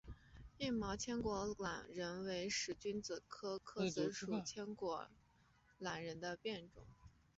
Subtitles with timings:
[0.57, 5.07] 硬毛千果榄仁为使君子科诃子属千果
[5.79, 6.83] 榄仁的变种。